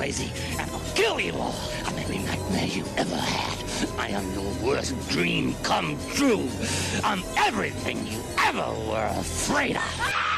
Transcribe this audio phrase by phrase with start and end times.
[0.00, 1.54] Crazy and I'll kill you all.
[1.84, 3.98] I'm every nightmare you ever had.
[3.98, 6.48] I am your worst dream come true.
[7.04, 10.29] I'm everything you ever were afraid of.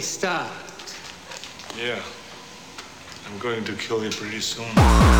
[0.00, 0.50] Start?
[1.78, 2.02] Yeah.
[3.26, 5.19] I'm going to kill you pretty soon.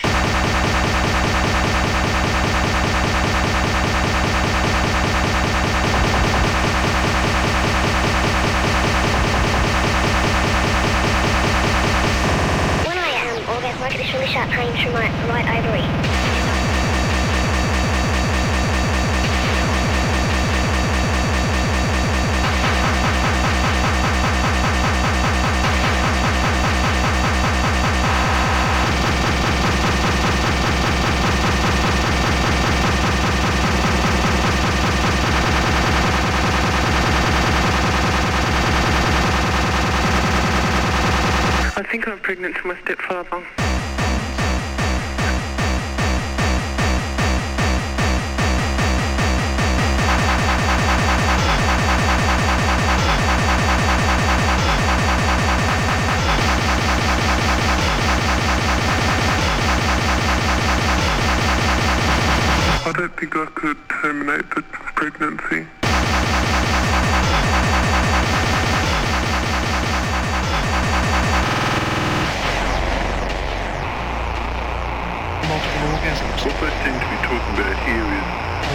[14.41, 15.81] really pain through my right ovary.
[41.73, 43.60] I think I'm pregnant to my stepfather.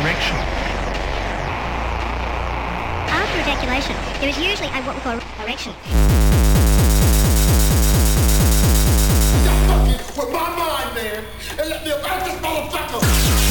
[0.06, 0.36] Erection.
[3.10, 5.72] After ejaculation, there is usually a what we call erection.
[10.16, 11.24] With my mind, man,
[11.58, 13.45] and let me about this motherfucker.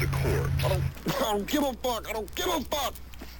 [0.00, 0.50] The.
[0.64, 2.08] I don't, I don't give a fuck.
[2.08, 2.94] I don't give a fuck.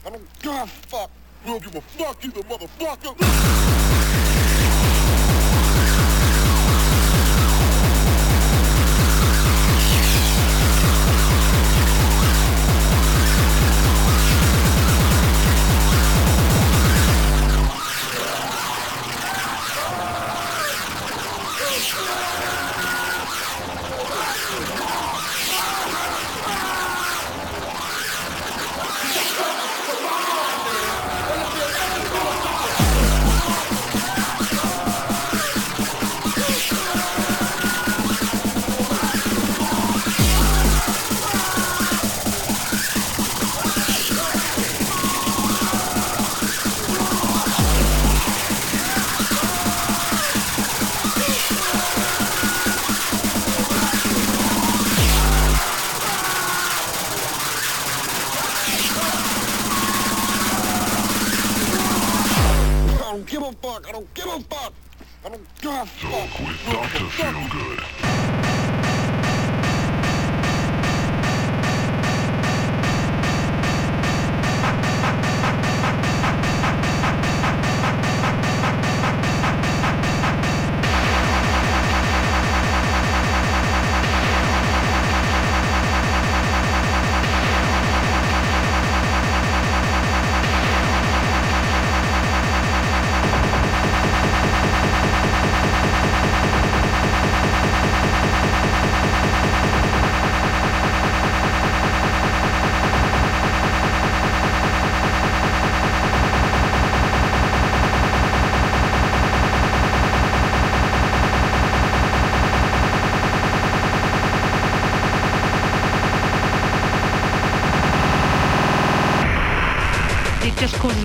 [0.04, 1.10] I don't give a fuck.
[1.44, 4.39] You don't give a fuck you the motherfucker.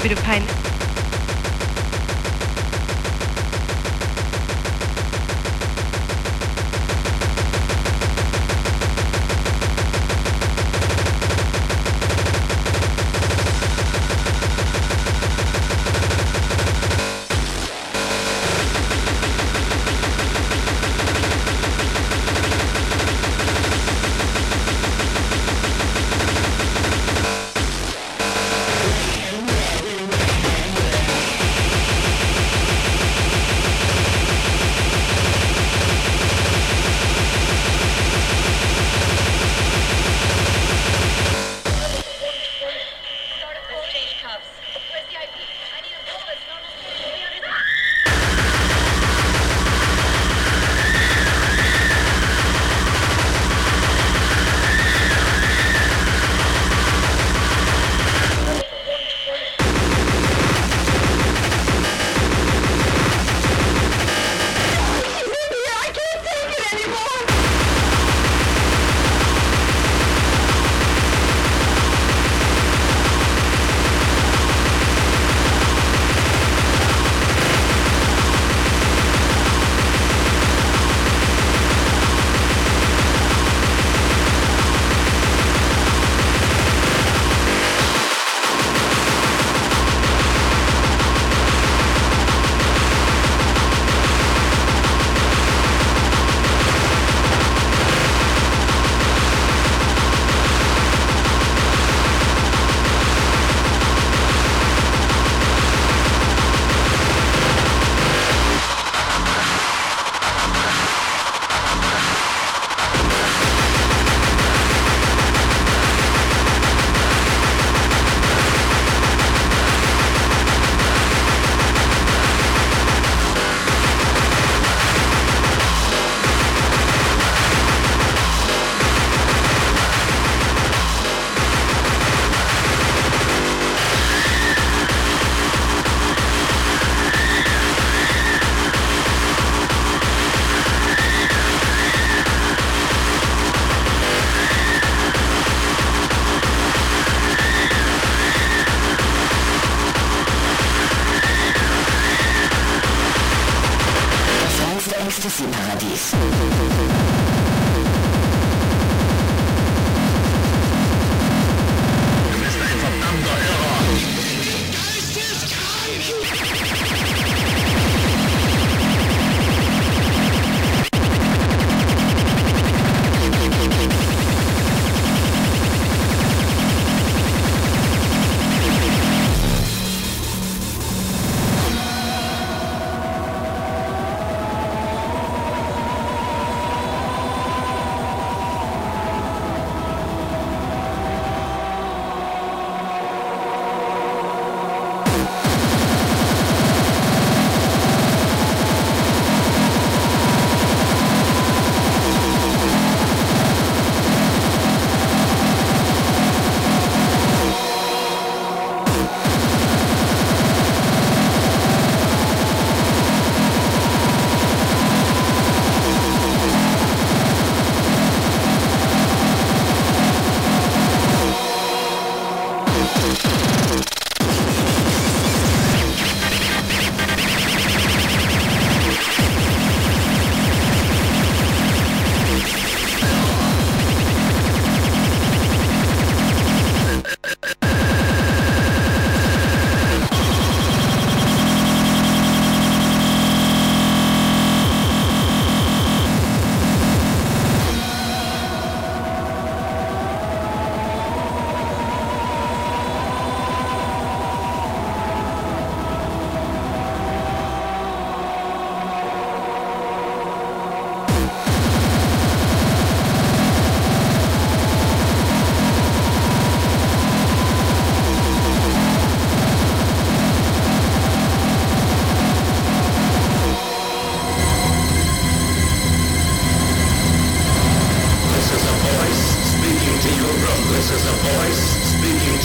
[0.10, 0.85] Bit of pain.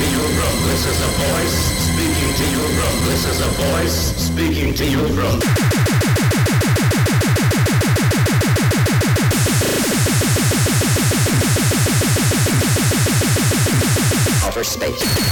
[0.00, 4.74] to from this is a voice speaking to you from this is a voice speaking
[4.74, 5.40] to you from
[14.64, 15.29] space.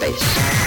[0.00, 0.59] space.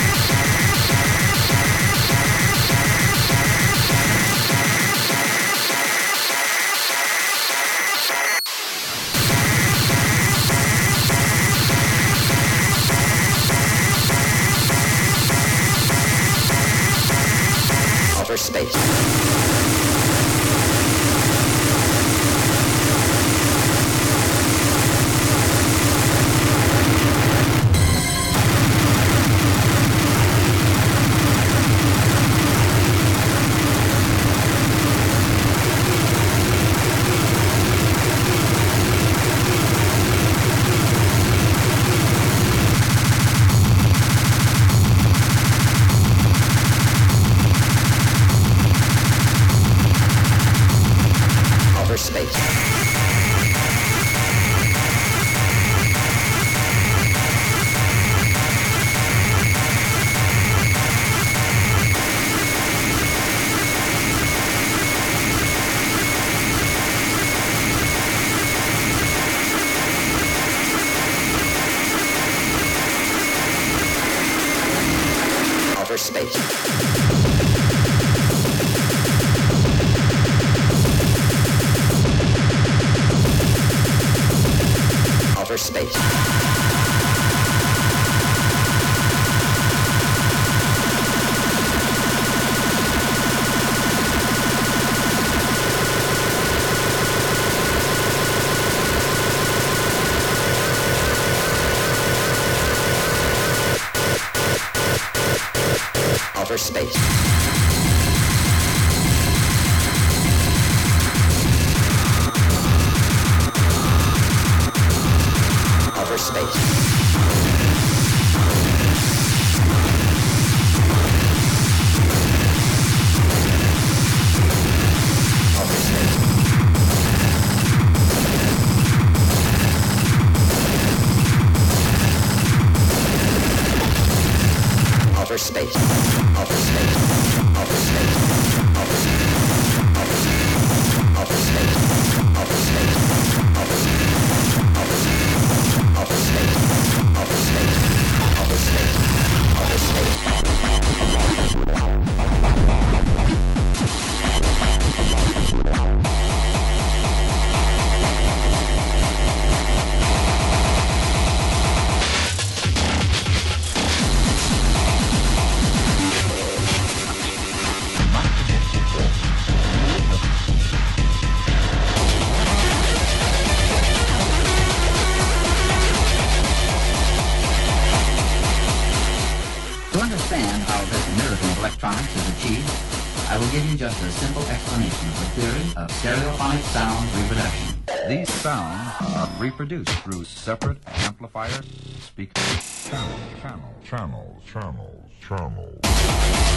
[189.43, 191.65] reproduced through separate amplifiers,
[191.99, 196.52] speakers, channel, channel, channel, channel, channel.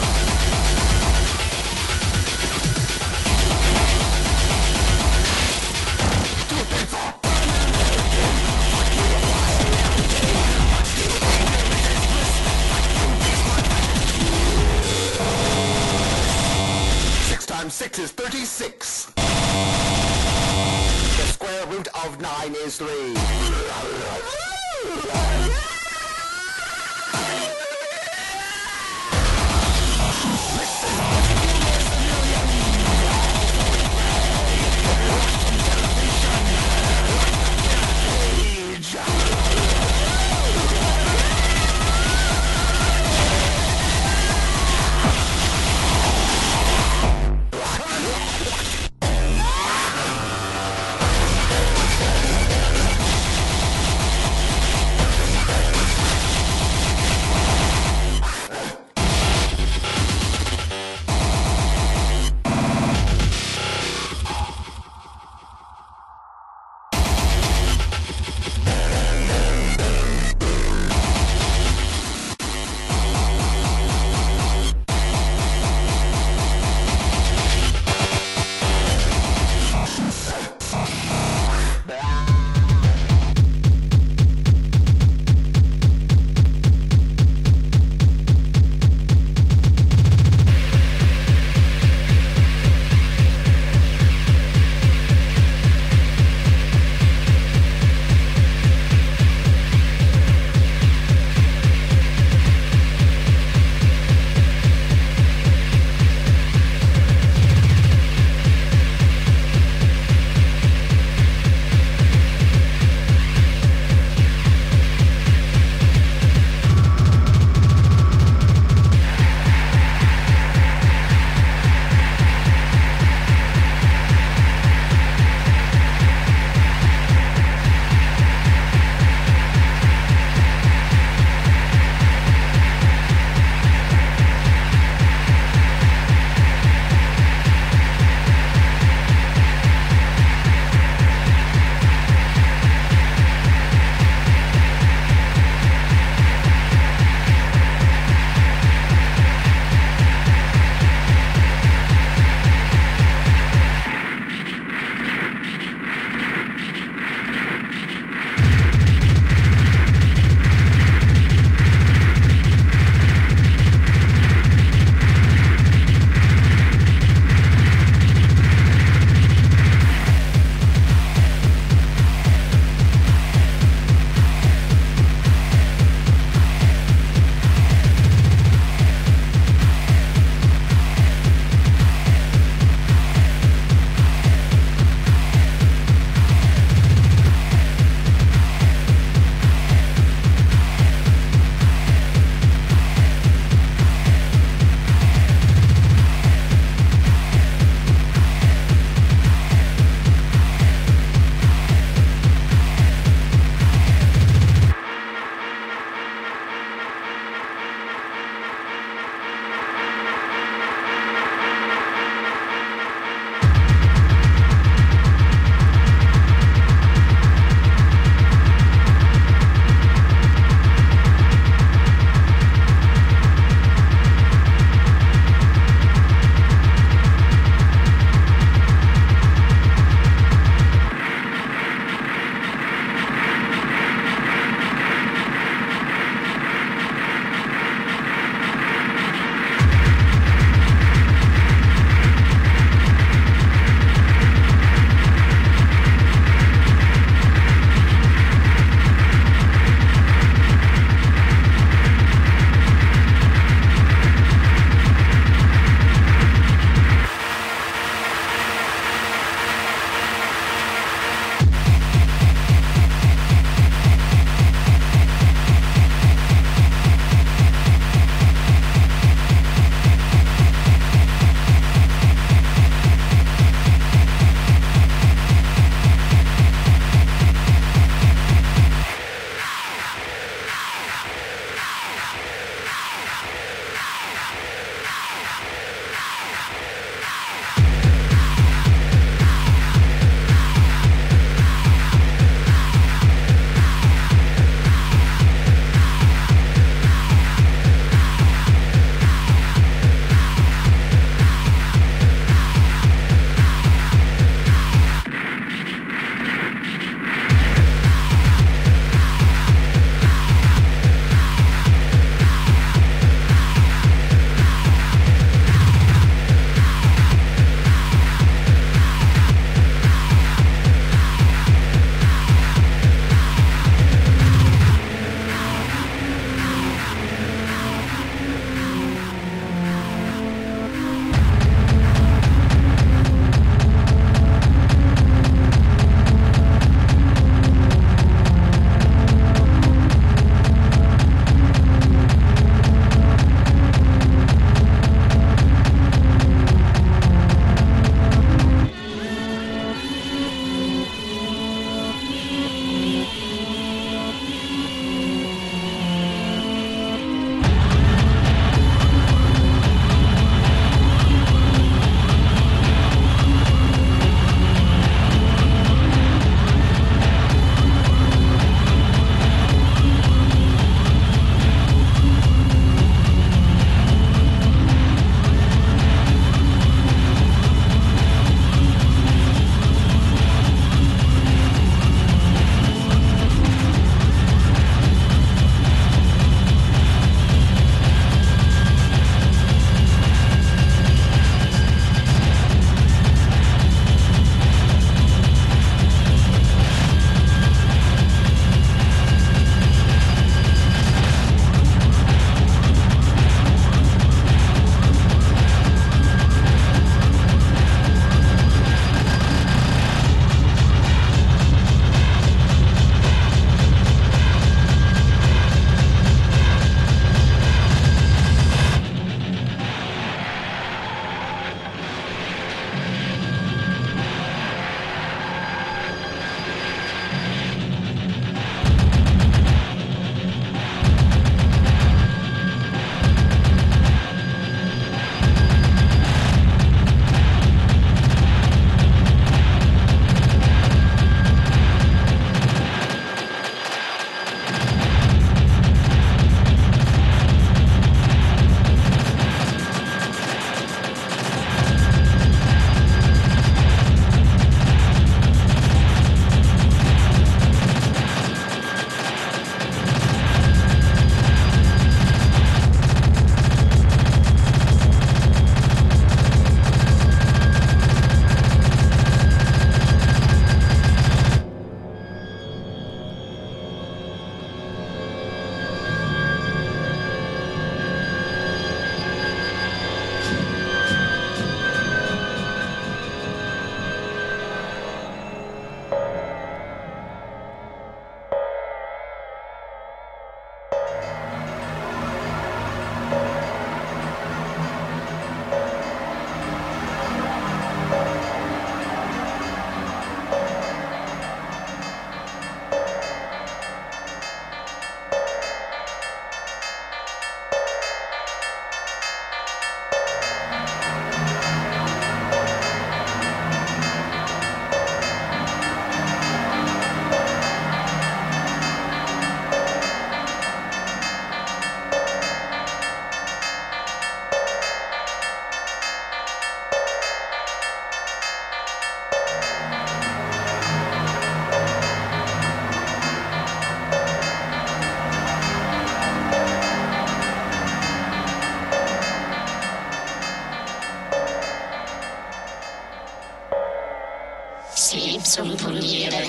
[544.87, 546.25] slip som fungerer,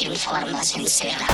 [0.00, 1.26] en forma sincera.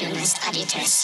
[0.00, 0.99] Dilaciones adites.